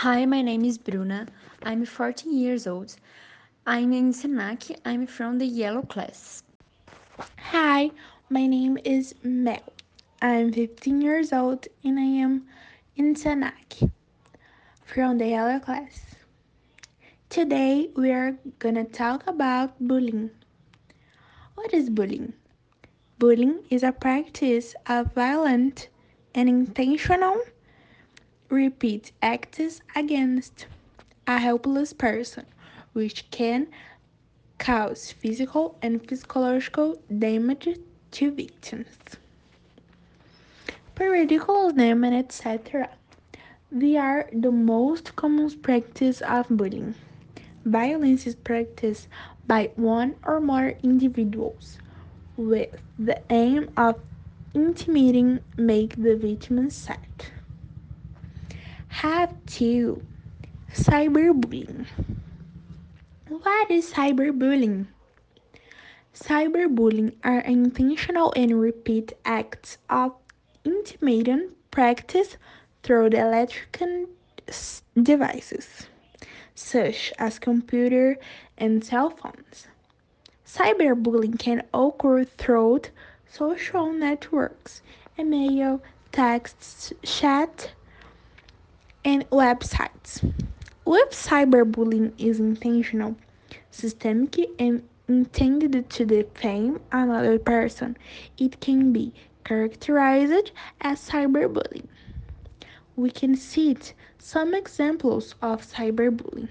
Hi, 0.00 0.24
my 0.24 0.40
name 0.40 0.64
is 0.64 0.78
Bruna. 0.78 1.26
I'm 1.62 1.84
14 1.84 2.32
years 2.32 2.66
old. 2.66 2.96
I'm 3.66 3.92
in 3.92 4.14
Senac. 4.14 4.74
I'm 4.86 5.06
from 5.06 5.36
the 5.36 5.44
yellow 5.44 5.82
class. 5.82 6.42
Hi, 7.50 7.90
my 8.30 8.46
name 8.46 8.78
is 8.82 9.14
Mel. 9.22 9.60
I'm 10.22 10.54
15 10.54 11.02
years 11.02 11.34
old 11.34 11.68
and 11.84 12.00
I 12.00 12.04
am 12.24 12.46
in 12.96 13.14
Senac 13.14 13.92
from 14.86 15.18
the 15.18 15.26
yellow 15.26 15.58
class. 15.58 16.14
Today 17.28 17.90
we 17.94 18.10
are 18.10 18.38
gonna 18.58 18.84
talk 18.84 19.26
about 19.26 19.86
bullying. 19.86 20.30
What 21.56 21.74
is 21.74 21.90
bullying? 21.90 22.32
Bullying 23.18 23.64
is 23.68 23.82
a 23.82 23.92
practice 23.92 24.74
of 24.86 25.12
violent 25.12 25.90
and 26.34 26.48
intentional 26.48 27.42
repeat 28.50 29.12
acts 29.22 29.80
against 29.94 30.66
a 31.26 31.38
helpless 31.38 31.92
person, 31.92 32.44
which 32.92 33.30
can 33.30 33.68
cause 34.58 35.12
physical 35.12 35.78
and 35.80 36.00
psychological 36.10 37.00
damage 37.18 37.78
to 38.10 38.30
victims. 38.32 38.88
Per 40.94 41.10
ridiculous 41.10 41.74
name 41.74 42.04
and 42.04 42.14
etc. 42.14 42.90
They 43.72 43.96
are 43.96 44.28
the 44.32 44.50
most 44.50 45.14
common 45.14 45.48
practice 45.60 46.20
of 46.22 46.46
bullying. 46.50 46.96
Violence 47.64 48.26
is 48.26 48.34
practiced 48.34 49.06
by 49.46 49.70
one 49.76 50.16
or 50.24 50.40
more 50.40 50.74
individuals 50.82 51.78
with 52.36 52.74
the 52.98 53.20
aim 53.30 53.70
of 53.76 54.00
intimidating 54.54 55.40
make 55.56 55.94
the 56.02 56.16
victim 56.16 56.68
sad. 56.70 56.98
Have 58.90 59.34
to. 59.56 60.02
cyberbullying. 60.74 61.86
What 63.28 63.70
is 63.70 63.92
cyberbullying? 63.92 64.88
Cyberbullying 66.14 67.14
are 67.24 67.40
intentional 67.40 68.32
and 68.36 68.60
repeat 68.60 69.12
acts 69.24 69.78
of 69.88 70.12
intimidating 70.64 71.50
practice 71.70 72.36
through 72.82 73.10
the 73.10 73.20
electronic 73.20 74.08
devices, 75.00 75.86
such 76.54 77.12
as 77.18 77.38
computer 77.38 78.18
and 78.58 78.84
cell 78.84 79.10
phones. 79.10 79.68
Cyberbullying 80.44 81.38
can 81.38 81.62
occur 81.72 82.24
through 82.24 82.82
social 83.26 83.92
networks, 83.92 84.82
email, 85.18 85.80
texts, 86.12 86.92
chat, 87.02 87.72
and 89.04 89.28
websites. 89.30 90.22
If 90.86 91.10
cyberbullying 91.10 92.12
is 92.18 92.40
intentional, 92.40 93.16
systemic, 93.70 94.36
and 94.58 94.82
intended 95.08 95.88
to 95.90 96.04
defame 96.04 96.80
another 96.92 97.38
person, 97.38 97.96
it 98.38 98.60
can 98.60 98.92
be 98.92 99.12
characterized 99.44 100.52
as 100.80 101.08
cyberbullying. 101.08 101.86
We 102.96 103.10
can 103.10 103.36
cite 103.36 103.94
some 104.18 104.54
examples 104.54 105.34
of 105.40 105.62
cyberbullying, 105.62 106.48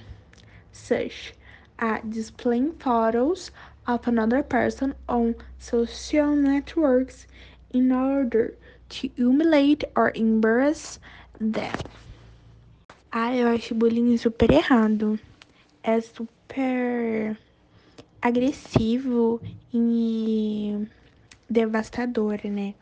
such 0.72 1.34
as 1.78 2.02
displaying 2.10 2.74
photos 2.74 3.52
of 3.88 4.08
another 4.08 4.44
person 4.44 4.96
on 5.08 5.36
social 5.58 6.36
networks 6.36 7.28
in 7.72 7.92
order 7.92 8.56
to 8.90 9.10
humiliate 9.16 9.84
or 9.96 10.12
embarrass 10.16 11.00
them. 11.40 11.74
Ah, 13.12 13.36
eu 13.36 13.48
acho 13.48 13.74
bullying 13.74 14.16
super 14.18 14.52
errado. 14.52 15.20
É 15.82 16.00
super 16.00 17.36
agressivo 18.22 19.42
e 19.74 20.88
devastador, 21.50 22.40
né? 22.46 22.76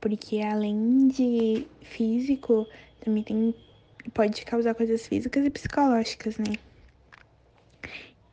Porque 0.00 0.40
além 0.40 1.06
de 1.06 1.64
físico, 1.82 2.66
também 3.00 3.22
tem 3.22 3.54
pode 4.14 4.44
causar 4.44 4.74
coisas 4.74 5.06
físicas 5.06 5.46
e 5.46 5.50
psicológicas, 5.50 6.38
né? 6.38 6.58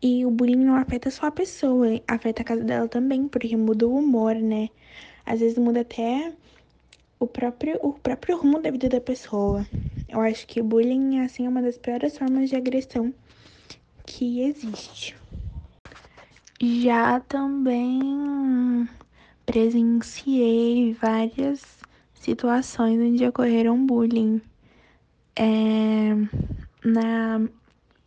E 0.01 0.25
o 0.25 0.31
bullying 0.31 0.65
não 0.65 0.75
afeta 0.75 1.11
só 1.11 1.27
a 1.27 1.31
pessoa, 1.31 1.87
afeta 2.07 2.41
a 2.41 2.45
casa 2.45 2.63
dela 2.63 2.87
também, 2.87 3.27
porque 3.27 3.55
muda 3.55 3.87
o 3.87 3.95
humor, 3.97 4.33
né? 4.33 4.69
Às 5.23 5.41
vezes 5.41 5.59
muda 5.59 5.81
até 5.81 6.33
o 7.19 7.27
próprio, 7.27 7.79
o 7.83 7.93
próprio 7.93 8.35
rumo 8.37 8.59
da 8.59 8.71
vida 8.71 8.89
da 8.89 8.99
pessoa. 9.01 9.65
Eu 10.15 10.21
acho 10.21 10.47
que 10.47 10.61
bullying 10.61 11.19
assim, 11.19 11.45
é 11.45 11.49
uma 11.49 11.61
das 11.61 11.77
piores 11.77 12.17
formas 12.17 12.49
de 12.49 12.55
agressão 12.55 13.13
que 14.05 14.39
existe. 14.43 15.13
Já 16.63 17.19
também 17.19 18.87
presenciei 19.45 20.93
várias 20.93 21.81
situações 22.13 22.97
onde 22.97 23.27
ocorreram 23.27 23.85
bullying. 23.85 24.41
É, 25.35 26.15
na 26.81 27.41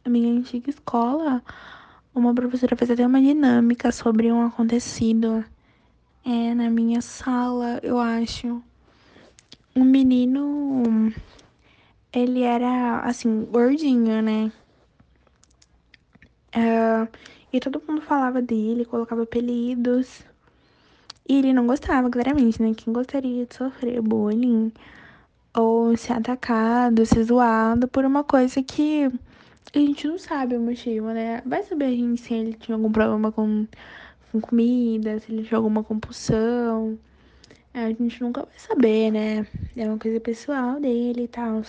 minha 0.09 0.33
antiga 0.33 0.71
escola, 0.71 1.43
uma 2.15 2.35
professora 2.35 2.75
fez 2.75 2.91
até 2.91 3.07
uma 3.07 3.21
dinâmica 3.21 3.93
sobre 3.93 4.33
um 4.33 4.47
acontecido 4.47 5.45
é, 6.25 6.55
na 6.55 6.71
minha 6.71 7.03
sala, 7.03 7.79
eu 7.83 7.99
acho. 7.99 8.63
Um 9.77 9.85
menino 9.85 11.13
ele 12.19 12.43
era, 12.43 13.01
assim, 13.01 13.45
gordinho, 13.45 14.23
né? 14.23 14.53
Uh, 16.55 17.09
e 17.53 17.61
todo 17.61 17.83
mundo 17.87 18.03
falava 18.03 18.43
dele, 18.43 18.85
colocava 18.85 19.23
apelidos. 19.23 20.23
E 21.29 21.39
ele 21.39 21.53
não 21.53 21.67
gostava, 21.67 22.11
claramente, 22.11 22.61
né? 22.63 22.73
Quem 22.75 22.93
gostaria 22.93 23.47
de 23.47 23.55
sofrer 23.55 24.01
bullying 24.01 24.73
ou 25.55 25.97
ser 25.97 26.15
atacado, 26.15 27.05
ser 27.07 27.25
zoado 27.25 27.89
por 27.89 28.05
uma 28.05 28.25
coisa 28.25 28.63
que 28.63 29.11
a 29.75 29.79
gente 29.79 30.07
não 30.07 30.19
sabe 30.19 30.57
o 30.57 30.61
motivo, 30.61 31.09
né? 31.09 31.43
Vai 31.45 31.63
saber 31.63 31.87
a 31.87 31.91
gente 31.91 32.21
se 32.21 32.35
ele 32.35 32.55
tinha 32.55 32.77
algum 32.77 32.91
problema 32.91 33.31
com, 33.33 33.67
com 34.33 34.41
comida, 34.41 35.19
se 35.19 35.33
ele 35.33 35.45
tinha 35.45 35.59
alguma 35.59 35.85
compulsão. 35.85 36.99
É, 37.75 37.85
a 37.85 37.89
gente 37.89 38.21
nunca 38.23 38.43
vai 38.45 38.59
saber, 38.59 39.11
né? 39.11 39.47
É 39.77 39.87
uma 39.87 39.99
coisa 39.99 40.21
pessoal 40.21 40.81
dele 40.81 41.25
e 41.25 41.29
tal. 41.29 41.63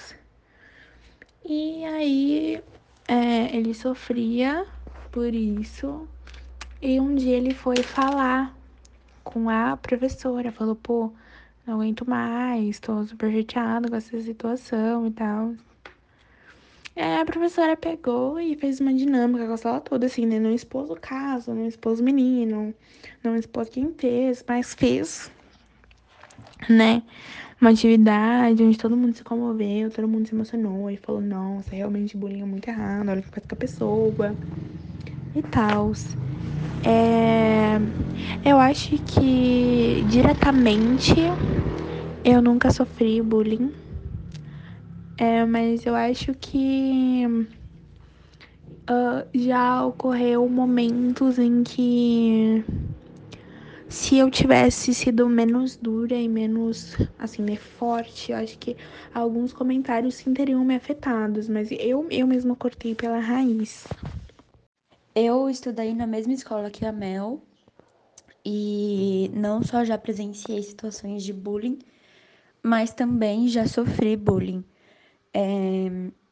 E 1.51 1.83
aí 1.83 2.63
é, 3.07 3.57
ele 3.57 3.73
sofria 3.73 4.67
por 5.11 5.33
isso. 5.33 6.07
E 6.79 6.99
um 6.99 7.15
dia 7.15 7.37
ele 7.37 7.55
foi 7.55 7.81
falar 7.81 8.55
com 9.23 9.49
a 9.49 9.75
professora, 9.75 10.51
falou, 10.51 10.75
pô, 10.75 11.11
não 11.65 11.81
aguento 11.81 12.07
mais, 12.07 12.79
tô 12.79 13.03
super 13.03 13.33
chateada 13.33 13.89
com 13.89 13.95
essa 13.95 14.21
situação 14.21 15.07
e 15.07 15.11
tal. 15.11 15.55
É, 16.95 17.17
a 17.17 17.25
professora 17.25 17.75
pegou 17.75 18.39
e 18.39 18.55
fez 18.55 18.79
uma 18.79 18.93
dinâmica 18.93 19.47
com 19.47 19.53
a 19.53 19.57
sala 19.57 19.81
toda, 19.81 20.05
assim, 20.05 20.27
né? 20.27 20.39
Não 20.39 20.53
expôs 20.53 20.91
o 20.91 20.95
caso, 20.95 21.51
não 21.51 21.65
expôs 21.65 21.99
o 21.99 22.03
menino, 22.03 22.75
não 23.23 23.35
expôs 23.35 23.69
quem 23.69 23.91
fez, 23.97 24.45
mas 24.47 24.75
fez, 24.75 25.31
né? 26.69 27.01
Uma 27.61 27.71
atividade 27.71 28.63
onde 28.63 28.77
todo 28.77 28.95
mundo 28.97 29.15
se 29.15 29.23
comoveu, 29.23 29.91
todo 29.91 30.07
mundo 30.07 30.27
se 30.27 30.33
emocionou 30.35 30.89
e 30.89 30.97
falou, 30.97 31.21
nossa, 31.21 31.75
realmente 31.75 32.17
bullying 32.17 32.41
é 32.41 32.45
muito 32.45 32.67
errado, 32.69 33.09
olha 33.09 33.19
o 33.21 33.23
que 33.23 33.29
faz 33.29 33.45
com 33.45 33.55
a 33.55 33.57
pessoa 33.57 34.37
e 35.33 35.43
tal. 35.43 35.91
É, 36.83 37.77
eu 38.45 38.59
acho 38.59 38.97
que 38.99 40.03
diretamente 40.05 41.15
eu 42.23 42.41
nunca 42.41 42.71
sofri 42.71 43.21
bullying. 43.21 43.73
É, 45.17 45.45
mas 45.45 45.85
eu 45.85 45.95
acho 45.95 46.33
que 46.35 47.25
uh, 48.89 49.29
já 49.33 49.85
ocorreu 49.85 50.47
momentos 50.49 51.37
em 51.39 51.63
que 51.63 52.63
se 53.89 54.17
eu 54.17 54.29
tivesse 54.29 54.93
sido 54.93 55.27
menos 55.27 55.75
dura 55.75 56.15
e 56.15 56.29
menos, 56.29 56.95
assim, 57.17 57.41
né, 57.41 57.55
forte, 57.55 58.31
eu 58.31 58.37
acho 58.37 58.57
que 58.59 58.77
alguns 59.11 59.51
comentários 59.51 60.13
sim 60.15 60.31
teriam 60.31 60.63
me 60.63 60.75
afetados, 60.75 61.49
mas 61.49 61.71
eu, 61.71 62.07
eu 62.11 62.27
mesma 62.27 62.55
cortei 62.55 62.93
pela 62.93 63.17
raiz. 63.17 63.87
Eu 65.15 65.49
estudei 65.49 65.95
na 65.95 66.05
mesma 66.05 66.33
escola 66.33 66.69
que 66.69 66.85
a 66.85 66.91
Mel 66.91 67.41
e 68.45 69.31
não 69.33 69.63
só 69.63 69.83
já 69.83 69.97
presenciei 69.97 70.61
situações 70.61 71.23
de 71.23 71.33
bullying, 71.33 71.79
mas 72.61 72.93
também 72.93 73.47
já 73.47 73.65
sofri 73.65 74.15
bullying. 74.15 74.63
É, 75.33 75.89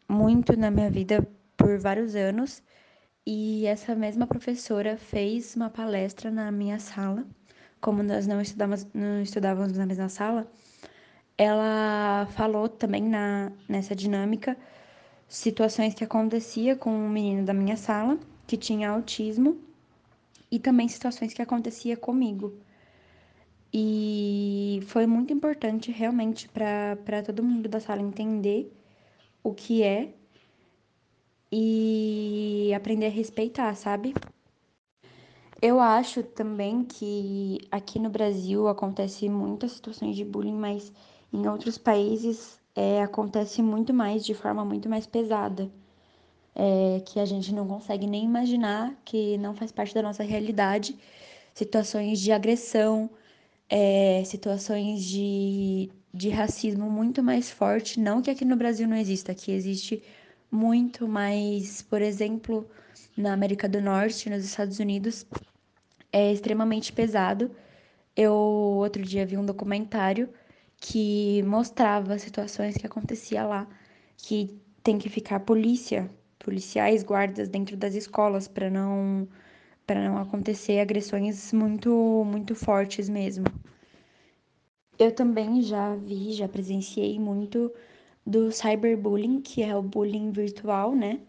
muito 0.07 0.55
na 0.55 0.69
minha 0.69 0.91
vida 0.91 1.27
por 1.57 1.79
vários 1.79 2.15
anos. 2.15 2.61
E 3.25 3.65
essa 3.65 3.93
mesma 3.93 4.25
professora 4.25 4.95
fez 4.95 5.55
uma 5.55 5.69
palestra 5.69 6.31
na 6.31 6.49
minha 6.51 6.79
sala 6.79 7.25
como 7.81 8.03
nós 8.03 8.27
não 8.27 8.41
estudávamos, 8.41 8.87
não 8.93 9.21
estudávamos 9.21 9.77
na 9.77 9.85
mesma 9.85 10.09
sala, 10.09 10.49
ela 11.37 12.27
falou 12.31 12.67
também 12.67 13.03
na, 13.03 13.51
nessa 13.69 13.95
dinâmica 13.95 14.57
situações 15.27 15.93
que 15.93 16.03
acontecia 16.03 16.75
com 16.75 16.89
um 16.91 17.09
menino 17.09 17.45
da 17.45 17.53
minha 17.53 17.77
sala 17.77 18.17
que 18.47 18.57
tinha 18.57 18.89
autismo 18.89 19.59
e 20.51 20.57
também 20.59 20.87
situações 20.87 21.33
que 21.33 21.41
acontecia 21.41 21.97
comigo. 21.97 22.53
E 23.73 24.79
foi 24.87 25.05
muito 25.05 25.33
importante 25.33 25.91
realmente 25.91 26.47
para 26.49 27.21
todo 27.25 27.43
mundo 27.43 27.67
da 27.67 27.79
sala 27.79 28.01
entender 28.01 28.71
o 29.43 29.53
que 29.53 29.83
é 29.83 30.13
e 31.51 32.71
aprender 32.75 33.07
a 33.07 33.09
respeitar, 33.09 33.75
sabe? 33.75 34.13
Eu 35.61 35.79
acho 35.79 36.21
também 36.23 36.83
que 36.83 37.59
aqui 37.71 37.99
no 37.99 38.09
Brasil 38.09 38.67
acontece 38.67 39.27
muitas 39.27 39.71
situações 39.71 40.15
de 40.15 40.23
bullying, 40.23 40.53
mas 40.55 40.91
em 41.33 41.47
outros 41.47 41.77
países 41.77 42.59
é, 42.75 43.01
acontece 43.01 43.61
muito 43.61 43.93
mais, 43.93 44.23
de 44.23 44.35
forma 44.35 44.63
muito 44.63 44.87
mais 44.87 45.07
pesada. 45.07 45.69
É, 46.55 47.01
que 47.01 47.19
a 47.19 47.25
gente 47.25 47.53
não 47.53 47.67
consegue 47.67 48.07
nem 48.07 48.23
imaginar, 48.25 48.95
que 49.05 49.37
não 49.37 49.55
faz 49.55 49.71
parte 49.71 49.93
da 49.93 50.01
nossa 50.01 50.23
realidade. 50.23 50.97
Situações 51.53 52.19
de 52.19 52.31
agressão, 52.31 53.09
é, 53.69 54.23
situações 54.25 55.03
de, 55.03 55.89
de 56.13 56.29
racismo 56.29 56.89
muito 56.89 57.23
mais 57.23 57.49
forte. 57.51 57.99
Não 57.99 58.21
que 58.21 58.29
aqui 58.31 58.45
no 58.45 58.55
Brasil 58.55 58.87
não 58.87 58.97
exista, 58.97 59.31
aqui 59.31 59.51
existe 59.51 60.03
muito, 60.51 61.07
mas, 61.07 61.81
por 61.81 62.01
exemplo, 62.01 62.69
na 63.15 63.33
América 63.33 63.67
do 63.67 63.81
Norte, 63.81 64.29
nos 64.29 64.43
Estados 64.45 64.79
Unidos, 64.79 65.25
é 66.11 66.31
extremamente 66.31 66.91
pesado. 66.93 67.51
Eu 68.15 68.33
outro 68.33 69.03
dia 69.03 69.25
vi 69.25 69.37
um 69.37 69.45
documentário 69.45 70.29
que 70.77 71.43
mostrava 71.43 72.17
situações 72.19 72.77
que 72.77 72.85
acontecia 72.85 73.45
lá, 73.45 73.67
que 74.17 74.59
tem 74.83 74.97
que 74.97 75.09
ficar 75.09 75.41
polícia, 75.41 76.09
policiais, 76.39 77.03
guardas 77.03 77.49
dentro 77.49 77.75
das 77.77 77.95
escolas 77.95 78.47
para 78.47 78.69
não 78.69 79.27
para 79.85 80.03
não 80.03 80.17
acontecer 80.17 80.79
agressões 80.79 81.53
muito 81.53 82.23
muito 82.25 82.55
fortes 82.55 83.09
mesmo. 83.09 83.45
Eu 84.99 85.13
também 85.13 85.61
já 85.61 85.95
vi, 85.95 86.33
já 86.33 86.47
presenciei 86.47 87.19
muito 87.19 87.71
do 88.27 88.51
cyberbullying, 88.51 89.41
que 89.41 89.63
é 89.63 89.75
o 89.75 89.81
bullying 89.81 90.31
virtual, 90.31 90.93
né? 90.93 91.21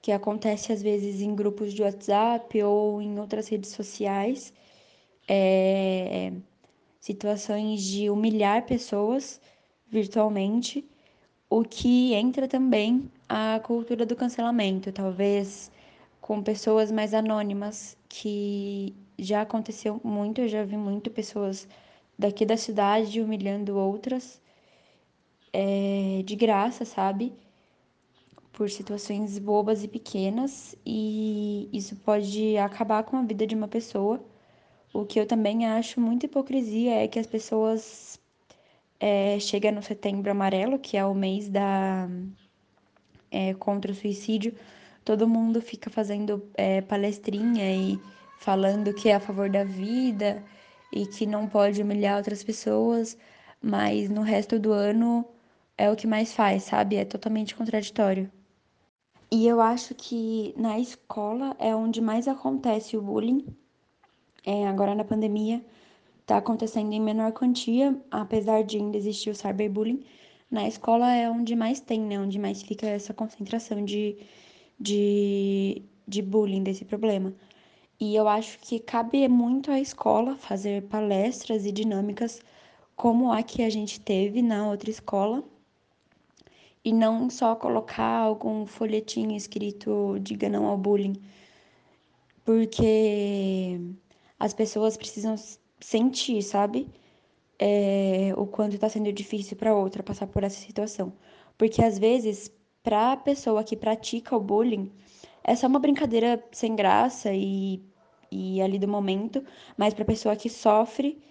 Que 0.00 0.12
acontece 0.12 0.72
às 0.72 0.80
vezes 0.80 1.20
em 1.20 1.34
grupos 1.34 1.74
de 1.74 1.82
WhatsApp 1.82 2.62
ou 2.62 3.02
em 3.02 3.18
outras 3.18 3.48
redes 3.48 3.70
sociais. 3.70 4.54
É... 5.28 6.32
Situações 7.00 7.82
de 7.82 8.08
humilhar 8.10 8.66
pessoas 8.66 9.40
virtualmente, 9.88 10.84
o 11.50 11.62
que 11.64 12.14
entra 12.14 12.46
também 12.48 13.10
a 13.28 13.60
cultura 13.60 14.06
do 14.06 14.14
cancelamento, 14.16 14.92
talvez 14.92 15.70
com 16.20 16.42
pessoas 16.42 16.92
mais 16.92 17.14
anônimas, 17.14 17.96
que 18.08 18.94
já 19.18 19.42
aconteceu 19.42 20.00
muito, 20.04 20.42
eu 20.42 20.48
já 20.48 20.64
vi 20.64 20.76
muito 20.76 21.10
pessoas 21.10 21.68
daqui 22.18 22.44
da 22.46 22.56
cidade 22.56 23.20
humilhando 23.20 23.76
outras 23.78 24.40
é, 25.60 26.22
de 26.22 26.36
graça, 26.36 26.84
sabe? 26.84 27.32
Por 28.52 28.70
situações 28.70 29.38
bobas 29.40 29.82
e 29.82 29.88
pequenas, 29.88 30.76
e 30.86 31.68
isso 31.72 31.96
pode 31.96 32.56
acabar 32.58 33.02
com 33.02 33.16
a 33.16 33.22
vida 33.22 33.44
de 33.44 33.56
uma 33.56 33.66
pessoa. 33.66 34.24
O 34.94 35.04
que 35.04 35.18
eu 35.18 35.26
também 35.26 35.66
acho 35.66 36.00
muita 36.00 36.26
hipocrisia 36.26 37.02
é 37.02 37.08
que 37.08 37.18
as 37.18 37.26
pessoas 37.26 38.20
é, 39.00 39.38
chegam 39.40 39.72
no 39.72 39.82
setembro 39.82 40.30
amarelo, 40.30 40.78
que 40.78 40.96
é 40.96 41.04
o 41.04 41.14
mês 41.14 41.48
da 41.48 42.08
é, 43.30 43.52
contra 43.54 43.90
o 43.90 43.94
suicídio, 43.94 44.54
todo 45.04 45.28
mundo 45.28 45.60
fica 45.60 45.90
fazendo 45.90 46.48
é, 46.54 46.80
palestrinha 46.82 47.70
e 47.74 48.00
falando 48.38 48.94
que 48.94 49.08
é 49.08 49.16
a 49.16 49.20
favor 49.20 49.50
da 49.50 49.64
vida 49.64 50.42
e 50.92 51.06
que 51.06 51.26
não 51.26 51.48
pode 51.48 51.82
humilhar 51.82 52.16
outras 52.16 52.44
pessoas, 52.44 53.18
mas 53.60 54.08
no 54.08 54.22
resto 54.22 54.58
do 54.58 54.72
ano 54.72 55.26
é 55.78 55.90
o 55.90 55.96
que 55.96 56.06
mais 56.06 56.34
faz, 56.34 56.64
sabe? 56.64 56.96
É 56.96 57.04
totalmente 57.04 57.54
contraditório. 57.54 58.30
E 59.30 59.46
eu 59.46 59.60
acho 59.60 59.94
que 59.94 60.54
na 60.56 60.78
escola 60.78 61.54
é 61.58 61.74
onde 61.74 62.00
mais 62.00 62.26
acontece 62.26 62.96
o 62.96 63.02
bullying. 63.02 63.46
É, 64.44 64.66
agora 64.66 64.94
na 64.94 65.04
pandemia 65.04 65.64
está 66.20 66.38
acontecendo 66.38 66.92
em 66.92 67.00
menor 67.00 67.32
quantia, 67.32 67.96
apesar 68.10 68.64
de 68.64 68.76
ainda 68.78 68.96
existir 68.96 69.30
o 69.30 69.34
cyberbullying. 69.34 70.02
Na 70.50 70.66
escola 70.66 71.12
é 71.14 71.30
onde 71.30 71.54
mais 71.54 71.78
tem, 71.80 72.00
né? 72.00 72.18
Onde 72.18 72.38
mais 72.38 72.62
fica 72.62 72.86
essa 72.86 73.14
concentração 73.14 73.84
de, 73.84 74.16
de, 74.80 75.82
de 76.06 76.22
bullying, 76.22 76.62
desse 76.62 76.84
problema. 76.84 77.34
E 78.00 78.14
eu 78.16 78.28
acho 78.28 78.58
que 78.60 78.78
cabe 78.78 79.28
muito 79.28 79.70
à 79.70 79.78
escola 79.78 80.36
fazer 80.36 80.84
palestras 80.84 81.66
e 81.66 81.72
dinâmicas 81.72 82.40
como 82.96 83.30
a 83.32 83.42
que 83.42 83.62
a 83.62 83.70
gente 83.70 84.00
teve 84.00 84.40
na 84.40 84.68
outra 84.68 84.90
escola. 84.90 85.44
E 86.88 86.92
não 86.92 87.28
só 87.28 87.54
colocar 87.54 88.20
algum 88.20 88.64
folhetinho 88.64 89.36
escrito 89.36 90.18
diga 90.22 90.48
não 90.48 90.64
ao 90.64 90.78
bullying. 90.78 91.16
Porque 92.46 93.78
as 94.40 94.54
pessoas 94.54 94.96
precisam 94.96 95.34
sentir, 95.78 96.42
sabe? 96.42 96.88
É, 97.58 98.32
o 98.38 98.46
quanto 98.46 98.74
está 98.74 98.88
sendo 98.88 99.12
difícil 99.12 99.54
para 99.54 99.74
outra 99.74 100.02
passar 100.02 100.28
por 100.28 100.42
essa 100.44 100.58
situação. 100.58 101.12
Porque 101.58 101.84
às 101.84 101.98
vezes, 101.98 102.50
para 102.82 103.12
a 103.12 103.16
pessoa 103.18 103.62
que 103.62 103.76
pratica 103.76 104.34
o 104.34 104.40
bullying, 104.40 104.90
é 105.44 105.54
só 105.54 105.66
uma 105.66 105.78
brincadeira 105.78 106.42
sem 106.52 106.74
graça 106.74 107.34
e, 107.34 107.82
e 108.32 108.62
ali 108.62 108.78
do 108.78 108.88
momento, 108.88 109.44
mas 109.76 109.92
para 109.92 110.04
a 110.04 110.06
pessoa 110.06 110.34
que 110.36 110.48
sofre, 110.48 111.22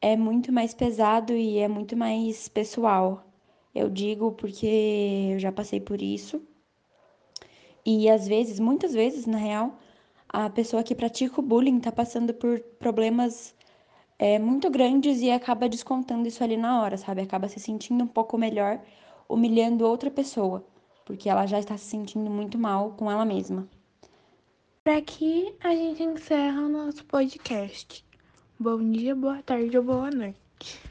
é 0.00 0.16
muito 0.16 0.52
mais 0.52 0.74
pesado 0.74 1.32
e 1.32 1.58
é 1.58 1.68
muito 1.68 1.96
mais 1.96 2.48
pessoal. 2.48 3.29
Eu 3.74 3.88
digo 3.88 4.32
porque 4.32 5.30
eu 5.32 5.38
já 5.38 5.52
passei 5.52 5.80
por 5.80 6.02
isso. 6.02 6.42
E 7.84 8.08
às 8.10 8.26
vezes, 8.26 8.58
muitas 8.58 8.92
vezes, 8.92 9.26
na 9.26 9.38
real, 9.38 9.78
a 10.28 10.50
pessoa 10.50 10.82
que 10.82 10.94
pratica 10.94 11.40
o 11.40 11.42
bullying 11.42 11.78
está 11.78 11.90
passando 11.90 12.34
por 12.34 12.60
problemas 12.78 13.54
é, 14.18 14.38
muito 14.38 14.68
grandes 14.70 15.20
e 15.20 15.30
acaba 15.30 15.68
descontando 15.68 16.28
isso 16.28 16.44
ali 16.44 16.56
na 16.56 16.82
hora, 16.82 16.96
sabe? 16.96 17.22
Acaba 17.22 17.48
se 17.48 17.58
sentindo 17.58 18.04
um 18.04 18.06
pouco 18.06 18.36
melhor 18.36 18.80
humilhando 19.28 19.86
outra 19.86 20.10
pessoa, 20.10 20.64
porque 21.04 21.28
ela 21.28 21.46
já 21.46 21.58
está 21.58 21.76
se 21.76 21.86
sentindo 21.86 22.30
muito 22.30 22.58
mal 22.58 22.92
com 22.92 23.10
ela 23.10 23.24
mesma. 23.24 23.68
Por 24.84 24.92
aqui 24.92 25.54
a 25.60 25.74
gente 25.74 26.02
encerra 26.02 26.62
o 26.62 26.68
nosso 26.68 27.04
podcast. 27.04 28.04
Bom 28.58 28.78
dia, 28.90 29.14
boa 29.14 29.42
tarde 29.42 29.76
ou 29.78 29.84
boa 29.84 30.10
noite. 30.10 30.89